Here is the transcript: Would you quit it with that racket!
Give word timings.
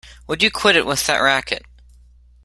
Would 0.25 0.41
you 0.41 0.49
quit 0.49 0.75
it 0.75 0.87
with 0.87 1.05
that 1.05 1.17
racket! 1.21 1.63